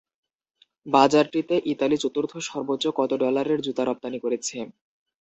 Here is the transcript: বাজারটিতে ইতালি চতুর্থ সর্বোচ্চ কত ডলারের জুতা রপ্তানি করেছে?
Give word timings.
বাজারটিতে 0.85 1.55
ইতালি 1.71 1.97
চতুর্থ 2.03 2.31
সর্বোচ্চ 2.47 2.85
কত 2.99 3.11
ডলারের 3.23 3.59
জুতা 3.65 3.83
রপ্তানি 3.85 4.17
করেছে? 4.19 4.57